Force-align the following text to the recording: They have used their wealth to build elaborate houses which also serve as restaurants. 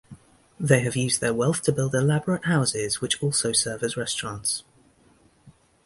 They 0.59 0.79
have 0.79 0.95
used 0.95 1.21
their 1.21 1.31
wealth 1.31 1.61
to 1.61 1.71
build 1.71 1.93
elaborate 1.93 2.45
houses 2.45 3.01
which 3.01 3.21
also 3.21 3.51
serve 3.51 3.83
as 3.83 3.95
restaurants. 3.95 4.63